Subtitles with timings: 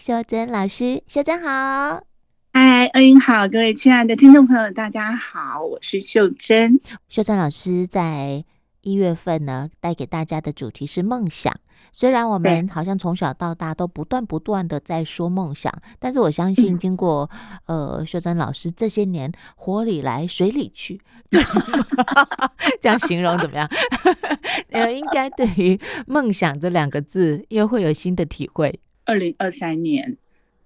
[0.00, 2.02] 秀珍老师，秀珍好，
[2.54, 6.80] 嗨，恩英好，各位亲爱的听众朋友，大家好，我是秀珍。
[7.10, 8.42] 秀珍老师在
[8.80, 11.54] 一月份呢，带给大家的主题是梦想。
[11.92, 17.30] 虽然我们好像从小到大都不断不断的在说梦想，但是我相信经过
[17.66, 20.98] 呃秀珍老师这些年火里来水里去，
[22.80, 23.68] 这样形容怎么样？
[24.72, 28.80] 呃，应该对于梦想这两个字又会有新的体会。
[29.10, 30.16] 二零二三年，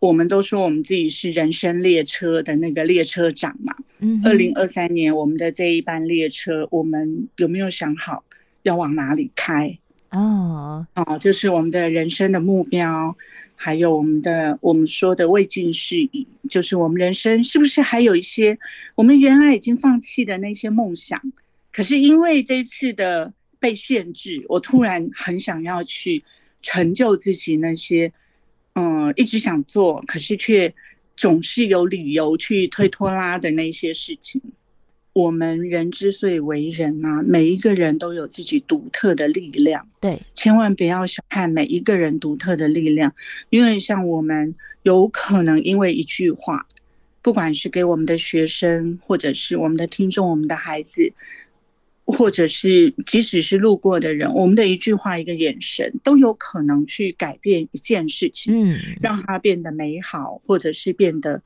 [0.00, 3.74] 我们都说我们自己是人生列车的那个列车长嘛。
[4.00, 8.22] 嗯，二零二三年，我们的这一班列车，我们有没有想好
[8.64, 9.78] 要往哪里开？
[10.10, 13.16] 哦哦，就是我们的人生的目标，
[13.56, 18.58] 还有我们的我们说的未尽事宜，就是我们人生是不是还有一些
[18.94, 21.18] 我们原来已经放弃的那些梦想？
[21.72, 26.22] 可是因为这次的被限制，我突然很想要去
[26.60, 28.12] 成就自己那些。
[28.74, 30.72] 嗯，一直想做，可是却
[31.16, 34.40] 总是有理由去推拖拉的那些事情。
[35.12, 39.88] 我们人之所以为人啊，每一个人都有自己独特的力量。
[40.00, 43.14] 对，千万不要小看每一个人独特的力量，
[43.50, 46.66] 因为像我们有可能因为一句话，
[47.22, 51.12] 不管是给我们的学生，或者是我们的听众，我们的孩子。
[52.06, 61.42] 或者是即使是路过的人，我们的一句话、一个眼神，都有可能去改变一件事情，嗯，让它变得美好，或者是变得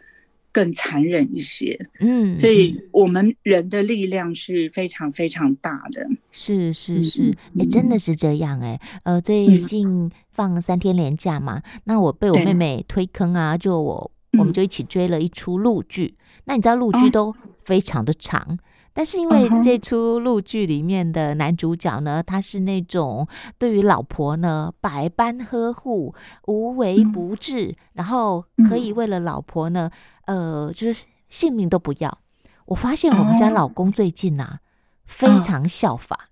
[0.51, 2.37] 更残忍一些，嗯。
[2.37, 6.09] 所以，我们人的力量是非常非常大的。
[6.33, 8.81] 是是是，哎、欸，真的是这样哎、欸。
[9.05, 16.17] 呃，最近放三天连假嘛，那我被我妹妹推坑啊，就我我们就一起追了一出陆剧。
[16.47, 17.33] 那你知道陆剧都
[17.65, 18.59] 非常的长。
[18.99, 26.13] 但是因为这出陆剧里面的男主角呢，他是那种对于老婆呢百般呵护、
[26.49, 29.89] 无微不至，然后可以为了老婆呢，
[30.25, 32.19] 呃，就是性命都不要。
[32.65, 34.59] 我发现我们家老公最近呐、啊，
[35.07, 36.28] 非常效法。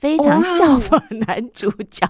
[0.00, 2.08] 非常效仿 男主角，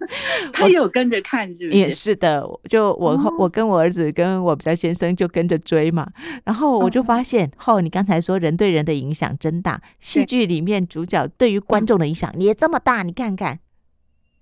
[0.52, 1.78] 他有跟着看，是不是？
[1.78, 6.06] 也是的，就我我跟我儿子跟我比较先生就跟着追嘛，
[6.44, 13.60] 然后我就发现，哦，你刚才说人对人的影响真大，戏剧里面主角对于观众的影响也这么大，你看看，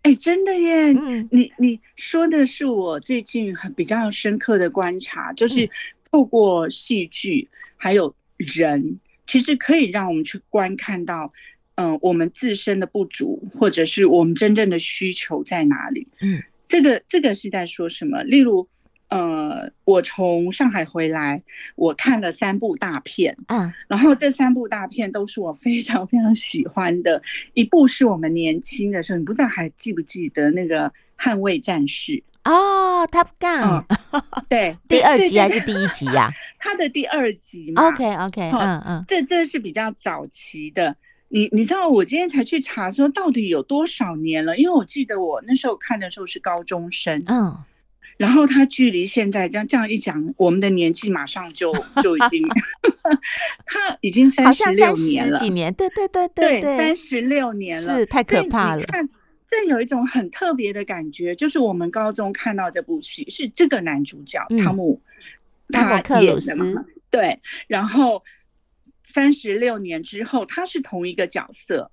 [0.02, 0.92] 哎，真的耶！
[0.92, 5.68] 嗯，你你说的是我最近很比较深刻的观察，就是
[6.10, 11.32] 透过戏剧还有人，其实可以让我们去观看到。
[11.80, 16.08] 嗯，我们自身的不足，或者是我们真正的需求在哪里？
[16.20, 18.20] 嗯，这个这个是在说什么？
[18.24, 18.68] 例如，
[19.10, 21.40] 呃，我从上海回来，
[21.76, 27.22] 我看了三部大片，嗯，然后这三部大片都是我非常非常喜欢的。
[27.54, 32.12] 一部是我们年轻的时候，你不知道还记不记得那个《捍卫战士》
[32.44, 33.84] 哦，《Top Gun》
[34.50, 36.28] 对，第二集还是第一集呀？
[36.58, 37.86] 他的第二集嘛。
[37.86, 40.96] OK OK，嗯嗯，这这是比较早期的。
[41.30, 44.56] 你你知道我今天才去查说到底有多少年了？
[44.56, 47.54] 因为我记得我那时候看的时候是高中生，嗯，
[48.16, 51.70] 然后他距离现在这样这样一讲，我们的年纪马上就
[52.02, 52.42] 就已经，
[53.66, 55.72] 他已经三十六年了，几年？
[55.74, 58.80] 对对对对对，三十六年了，是太可怕了。
[58.80, 59.06] 你看，
[59.50, 64.98] 这有一种很特别的感觉，就是我们高中看到这部戏是这个男主角汤姆，
[65.68, 66.50] 汤姆克鲁斯，
[67.10, 68.22] 对，然后。
[69.12, 71.90] 三十六年之后，他是同一个角色，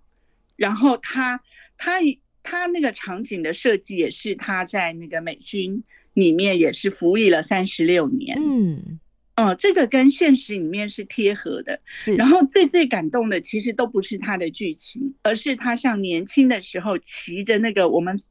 [0.55, 1.39] 然后他
[1.77, 1.99] 他
[2.43, 5.81] 他那个场景的设计也是他在那个美军
[6.13, 8.99] 里面也是服役了三十六年，嗯
[9.35, 11.79] 嗯，这个跟现实里面是贴合的。
[11.85, 18.21] 是，然后最最感动的其实都不是他的剧情，而是他像年轻的时候骑着那个我们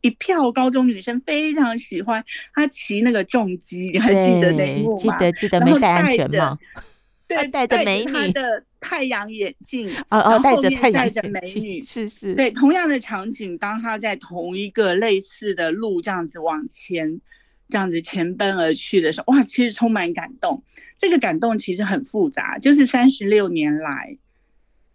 [0.00, 4.98] 一票高中女生非常喜欢他骑那个重机，你还记得那一幕吗？
[4.98, 6.58] 记得记得，没戴安全帽。
[7.28, 17.20] 对，戴着美女他的太阳眼镜，哦哦，戴着太阳戴着美女，是是，对，同样的场景，当他在同一个类似的路这样子往前，
[17.68, 20.62] 这样子前奔而去的时候，哇，其实充满感动。
[20.96, 24.16] 这个感动其实很复杂，就是三十六年来，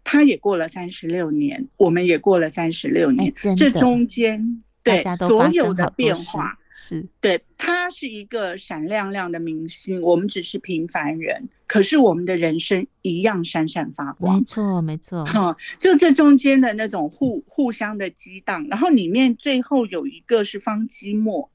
[0.02, 6.58] 他也过了三十六年，我们也过了三十六年，这中间对所有的变化。
[6.76, 14.38] 是对，他是一个闪亮亮的明星，我们只是平凡人，可是我们的人生一样闪闪发光。
[14.38, 15.24] 没错，没错。
[15.24, 21.48] 哈，就这中间的那种互互相的激荡，然后里面最后有一个是方积墨，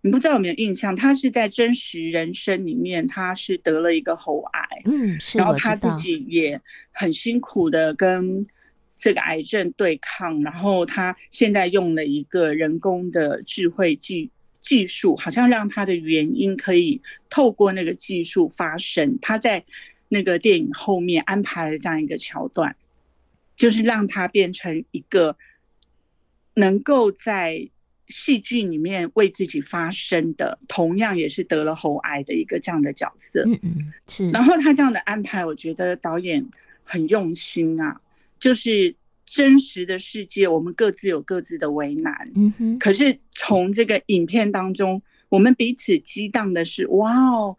[0.00, 0.96] 你不知道有没有印象？
[0.96, 6.58] 他是在真实人生里面，他是得了一个喉癌，嗯，是，然后他自己也
[6.90, 8.46] 很辛苦的跟
[8.98, 14.30] 这个癌症对抗，然后他现在用了一个人工的智慧技。
[14.64, 19.18] 技术，好像让他的原因可以透过那个技术发生。
[19.20, 19.62] 他在
[20.08, 22.74] 那个电影后面安排了这样一个桥段，
[23.56, 25.36] 就是让他变成一个
[26.54, 27.68] 能够在
[28.08, 33.44] 戏剧里面为自己发声的，同样也是得了喉癌的一个这样的角色。
[33.46, 34.30] 嗯嗯，是。
[34.30, 36.42] 然后他这样的安排，我觉得导演
[36.84, 38.00] 很用心啊，
[38.40, 38.96] 就是。
[39.26, 42.30] 真实的世界，我们各自有各自的为难。
[42.34, 42.78] 嗯哼。
[42.78, 47.56] 可是从这个影片当中，我们彼此激荡的是：哇哦，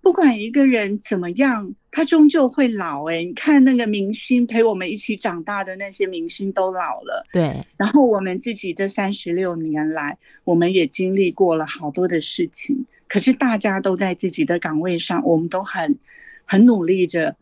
[0.00, 3.04] 不管一个人怎么样，他终究会老。
[3.10, 7.26] 哎，你看那个明星陪我们一起长大的那些明星都老了。
[7.32, 7.54] 对。
[7.76, 12.84] 然后我们自己这三十六年来，我们也经历过了好多的事情。
[13.06, 15.96] 可是大家都在自己的岗位上，我们都很
[16.44, 17.36] 很努力着。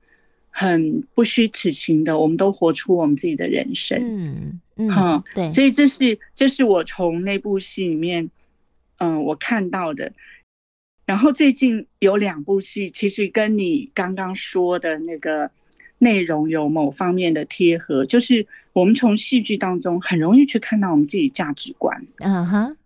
[0.51, 3.99] 很不虚此行的，我们都活出我们自己的人生。
[4.01, 8.29] 嗯嗯，哈，对，所以这是这是我从那部戏里面，
[8.99, 10.13] 嗯、呃，我看到的。
[11.07, 15.51] 然后最近有两部戏，其实跟你刚刚说的那个
[15.99, 22.05] 内容有某方面的贴合，就是我们从戏剧当中很容易去看到我们自己价值观。
[22.19, 22.77] 嗯哼，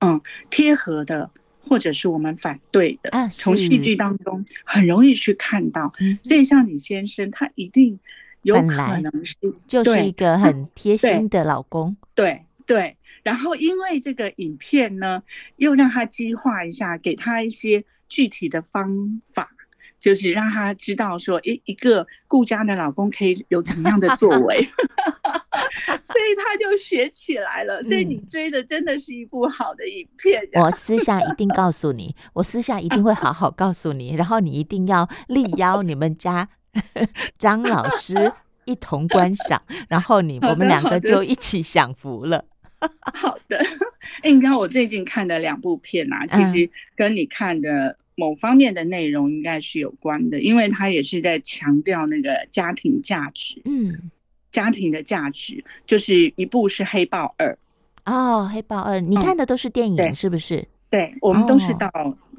[0.00, 0.20] 嗯，
[0.50, 1.30] 贴合的。
[1.68, 5.92] 或者是我们反对的，从戏剧当中很容易去看到。
[6.22, 7.98] 所以像李先生，他一定
[8.42, 9.36] 有可能是
[9.66, 11.96] 就是一个很贴心的老公。
[12.14, 12.96] 对对。
[13.22, 15.22] 然后因为这个影片呢，
[15.56, 19.48] 又让他激化一下，给他一些具体的方法，
[20.00, 24.68] 就是让他知道说，一一个顾家的老公可以有怎么样的作为。
[26.04, 27.82] 所以他就学起来了。
[27.82, 30.42] 所以你追的真的是一部好的影片。
[30.52, 30.62] 嗯。
[30.62, 36.48] 我私下一定告诉你，我私下一定会好好告诉你，然后你一定要力邀你们家
[37.38, 38.32] 张老师
[38.64, 42.44] 一同观赏，然后你我们两个就一起享福了。
[43.14, 43.58] 好的，
[44.22, 53.62] 哎，你看我最近看的两部片啊，其实跟你看的某方面的内容应该是有关的，因为他也是在强调那个家庭价值。
[53.64, 54.10] 嗯。
[54.52, 57.58] 家庭的价值，就是一部是《黑豹二》
[58.12, 60.56] 哦，《黑豹二》你看的都是电影是不是？
[60.56, 61.90] 嗯、对，我们都是到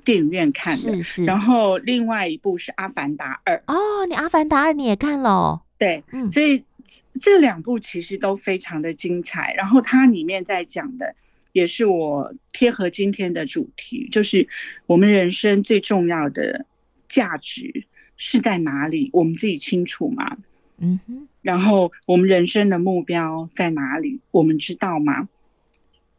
[0.05, 0.95] 电影院看的。
[0.95, 1.25] 是是。
[1.25, 5.61] 然后另外一部是《阿凡达二》哦，你《阿凡达二》你也看了？
[5.77, 6.63] 对，嗯，所以
[7.21, 9.53] 这两部其实都非常的精彩。
[9.57, 11.15] 然后它里面在讲的
[11.51, 14.47] 也是我贴合今天的主题，就是
[14.85, 16.65] 我们人生最重要的
[17.07, 17.85] 价值
[18.17, 19.09] 是在哪里？
[19.13, 20.37] 我们自己清楚吗？
[20.77, 24.19] 嗯哼，然后我们人生的目标在哪里？
[24.31, 25.29] 我们知道吗？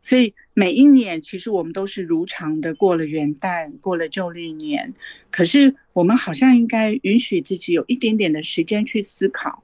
[0.01, 4.93] 所以每一年其实我们都是如常的过了元旦，过了旧历年。
[5.31, 9.63] 可是我们好像应该允许自己有一点点的时间去思考：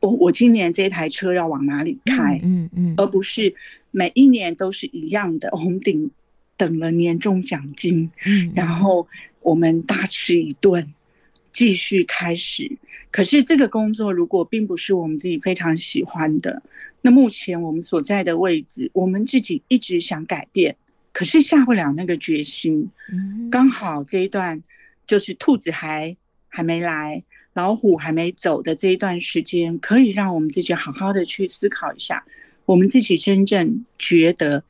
[0.00, 2.40] 我我今年这台车要往哪里开？
[2.42, 3.54] 嗯嗯，而不是
[3.92, 5.48] 每一年都是一样的。
[5.52, 6.10] 我们顶
[6.56, 9.06] 等了年终奖金，嗯然后
[9.40, 10.92] 我们大吃一顿。
[11.52, 12.70] 继续开始，
[13.10, 16.62] 可是这个工作如果并不是我们自己非常喜欢的，
[17.02, 20.76] 那目前我们所在的位置，我们自己一直想改变，
[21.12, 22.90] 可是下不了那个决心。
[23.50, 24.62] 刚好这一段
[25.06, 26.16] 就是兔子还
[26.48, 32.24] 还没来，老虎还没走的这一段时间，可以让我们自己好好的去思考一下，
[32.64, 34.62] 我们自己真正觉得。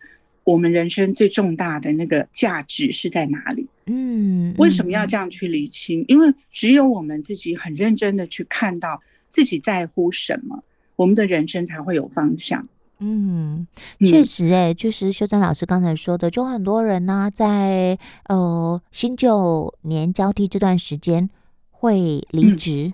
[0.51, 3.65] 我们人生最重大的那个价值是在哪里？
[3.87, 6.05] 嗯，为什么要这样去理清？
[6.09, 10.61] 因为只有我们自己很认真的去看到自己在乎什么，
[10.97, 12.67] 我们的人生才会有方向。
[12.99, 13.65] 嗯，
[14.01, 17.97] 确实，哎，就是修真老师刚才说的，就很多人呢、啊，在
[18.27, 21.31] 呃新旧年交替这段时间
[21.71, 22.93] 会离职，嗯、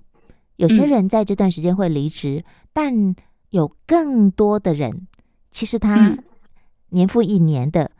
[0.57, 3.16] 有些人在这段时间会离职，嗯、但
[3.49, 5.07] 有更多的人，
[5.50, 6.19] 其实他、嗯。
[6.90, 7.90] 年复一年的，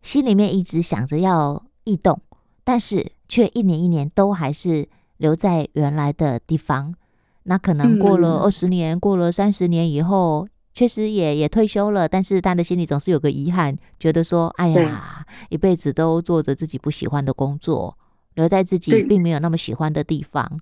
[0.00, 2.20] 心里面一直想着要异动，
[2.64, 6.94] 但是却一年一年都还是留在原来的地方。
[7.44, 17.98] 那可能过了二十年，嗯、过了三十年以后，确实也也退休了，但是他的心里总是有个遗憾，觉得说：“哎呀，一辈子都做着自己不喜欢的工作，
[18.34, 20.60] 留在自己并没有那么喜欢的地方。”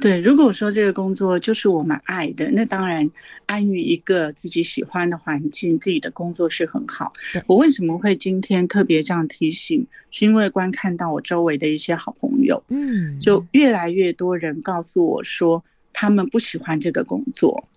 [0.00, 3.08] 对，如果说这个工作就是我们爱的，那当然
[3.46, 7.12] 安于一个自己喜欢的环境，自己的工作是很好。
[7.46, 9.86] 我为什么会今天特别这样提醒？
[10.10, 17.68] 是因为观看到我周围的一些好朋友，嗯，就越来越多人告诉我说，他们不喜欢这个工作，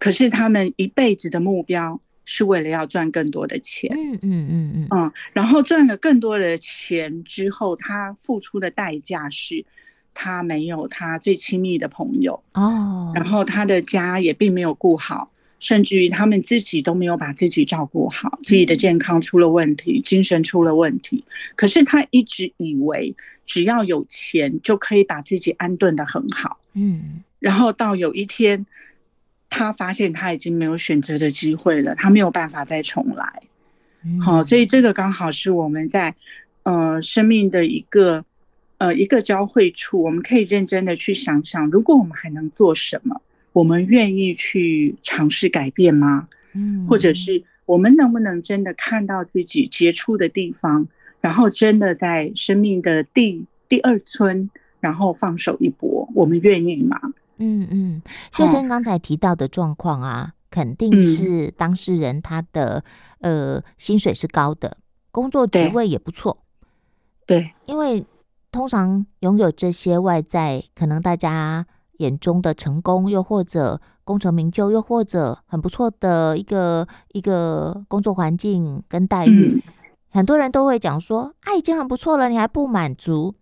[0.00, 3.88] 可是他们一辈子的目标是为了要赚更多的钱。
[3.96, 9.64] 嗯嗯嗯嗯嗯，然后赚了更多的钱之后，他付出的代价是。
[10.14, 21.24] 他没有他最亲密的朋友哦，然后他的家也并没有顾好，甚至于他们自己都没有把自己照顾好，自己的健康出了问题，精神出了问题。
[21.56, 23.14] 可是他一直以为
[23.46, 27.22] 只要有钱就可以把自己安顿的很好，嗯。
[27.38, 28.64] 然后到有一天，
[29.50, 33.42] 他发现他已经没有选择的机会了，他没有办法再重来。
[34.24, 36.14] 好，所以这个刚好是我们在
[36.62, 38.24] 呃生命的一个
[38.82, 43.20] 呃一个交汇处，我们可以认真的去想想，如果我们还能做什么。
[43.52, 46.26] 我们愿意去尝试改变吗？
[46.54, 50.88] 嗯，或者是我们能不能真的看到自己杰出的地方，
[51.20, 54.48] 然后真的在生命的第第二春，
[54.80, 56.08] 然后放手一搏？
[56.14, 56.98] 我们愿意吗？
[57.36, 62.82] 嗯嗯，秀珍刚才提到的状况啊，肯定是当事人他的
[63.20, 64.78] 呃薪水是高的，
[65.10, 66.38] 工作职位也不错。
[67.26, 68.02] 对，因为
[68.52, 71.66] 通常拥有这些外在，可能大家。
[71.98, 79.62] 眼中的成功，又或者功成名就，又或者很不错的一个一个工作环境跟待遇，嗯、
[80.10, 83.36] 很多人都会讲说：“啊，已经很不错了，你还不满足？”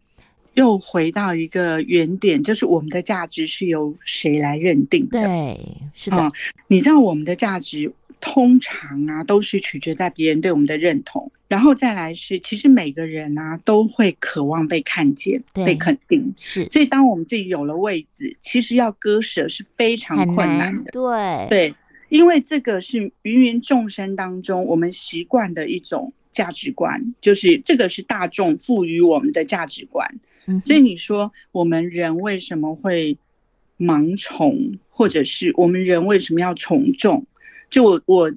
[0.55, 5.23] 又回到一个原点，就是我们的价值是由谁来认定的？
[5.23, 6.19] 对，是的。
[6.19, 6.33] 嗯、
[6.67, 7.90] 你知道我们的价值。
[8.21, 16.33] 通常啊，都是取决在别人对我们的认同，然后再来是，其实每个人啊都会渴望被看见、被肯定。
[16.39, 20.91] 是，所以当我们自己有了位置，其实要割舍是非常困难的。
[20.93, 21.75] 对对，
[22.11, 30.07] 因为这个是芸芸众生当中我们习惯的一种价值观，就是这个是大众赋予我们的价值观。
[30.47, 33.17] 嗯，所以你说我们人为什么会
[33.79, 37.25] 盲从，或者是我们人为什么要从众？
[37.71, 38.31] 就我我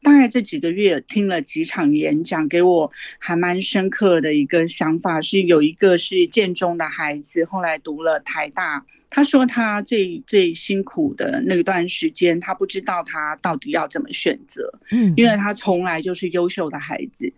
[0.00, 17.30] 大概这几个月听了几场演讲，给我还蛮深刻的一个想法是，有一个是建中的孩子，后来读了台大，他说他最最辛苦的那段时间，他不知道他到底要怎么选择，嗯，因为他从来就是优秀的孩子，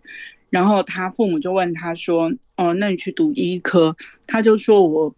[0.49, 3.95] 然后他父母就问他说，哦，那你去读医科，
[4.27, 5.13] 他就说我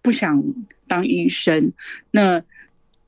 [0.00, 0.42] 不想
[0.88, 1.70] 当医生，
[2.10, 2.42] 那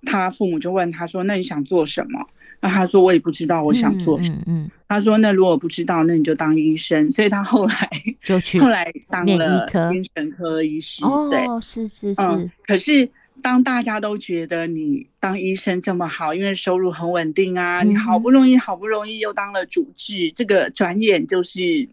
[0.02, 2.28] 他父母就问他说，那你想做什么？
[2.60, 4.38] 那他说我也不知道我想做什么。
[4.46, 7.10] 嗯，嗯，他说那如果不知道，那你就当医生。
[7.12, 7.88] 所以他后来
[8.20, 11.02] 就去后来当了精神科医师。
[11.30, 12.20] 对，哦，是是是。
[12.20, 13.08] 嗯，可是
[13.40, 21.88] 当大家都觉得你当医生这么好，因为收入很稳定啊，你好不容易好不容易又当了主治，这个转眼就是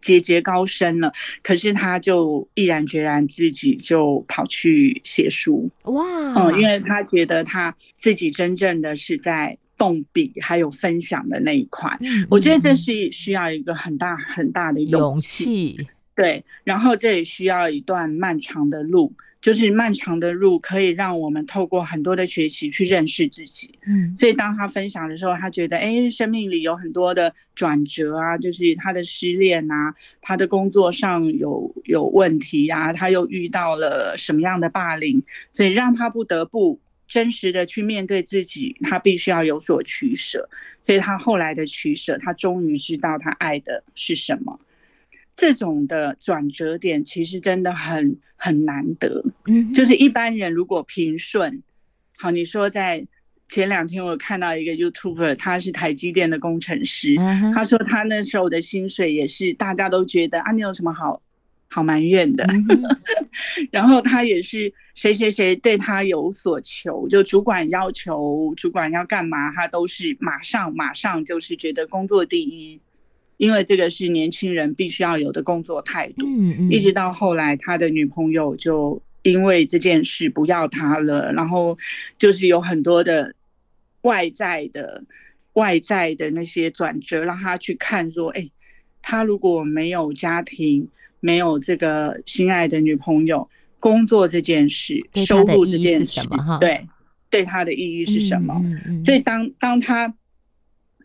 [0.00, 1.12] 节节高升了。
[1.44, 5.70] 可是他就毅然决然自己就跑去写书。
[5.84, 6.04] 哇，
[6.34, 9.56] 嗯，因为他觉得他自己真正的是在。
[9.82, 35.20] 动笔还有分享的那一块，嗯，我觉得这是需要一个很大很大的勇气，勇气，对，然后这也需要一段漫长的路，就是漫长的路可以让我们透过很多的学习去认识自己，嗯，所以当他分享的时候，他觉得，哎，生命里有很多的转折啊，就是他的失恋啊，他的工作上有有问题啊，他又遇到了什么样的霸凌，
[35.50, 36.78] 所以让他不得不。
[37.12, 40.48] 真实的去面对自己，他必须要有所取舍，
[40.82, 44.58] 所以他后来的取舍，他终于知道他爱的是什么。
[45.36, 49.22] 这种的转折点其实真的很很难得。
[49.44, 51.62] 嗯，就是一般人如果平顺，
[52.16, 53.06] 好，你说在
[53.46, 57.14] 前两天我看到一个 YouTuber，他是台积电的工程师，
[57.54, 61.20] 他说他那时候的薪水也是大家都觉得啊，你有什么好？
[61.74, 62.46] 好埋怨的，
[63.72, 72.78] 然后他也是谁谁谁对他有所求，就主管要求主管要干嘛，他都是马上马上就是觉得工作第一，
[73.38, 76.26] 因为这个是年轻人必须要有的工作态度。
[76.70, 81.78] 一直到后来他的女朋友就因为这件事不要他了，然后
[82.18, 83.34] 就是有很多的
[84.02, 85.02] 外在的
[85.54, 88.46] 外在的那些转折，让他去看说，哎，
[89.00, 90.86] 他如果没有家庭。
[91.22, 93.48] 没有这个心爱的女朋友，
[93.78, 96.20] 工作这件事，收入这件事，
[96.58, 96.84] 对，
[97.30, 98.60] 对他的意义是什么？
[99.04, 100.12] 所以当当他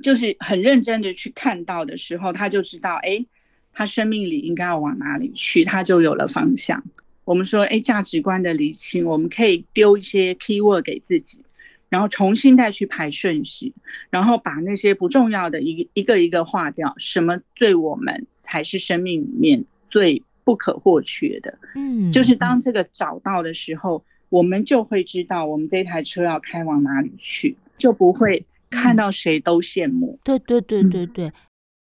[0.02, 3.24] 就是很认真的去看到的时候，他就知道，哎，
[3.72, 6.84] 他生命里应该要往哪里去，他就有了方向。
[7.24, 11.42] 我们说，哎，价值观的理清，我们可以丢一些 keyword 给自己，
[11.90, 13.72] 然后重新再去排顺序，
[14.10, 19.64] 然后把那些不重要的一一个一个划掉，什么对我们才是生命里面。
[19.88, 30.20] 最不可或缺的，嗯，就是当这个找到的时候，我们就会知道我们这台车要开往哪里去，就不会看到谁都羡慕。
[30.24, 31.32] 对对对对对，